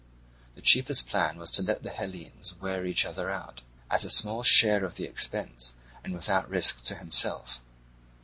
[0.55, 3.61] The cheapest plan was to let the Hellenes wear each other out,
[3.91, 7.61] at a small share of the expense and without risk to himself.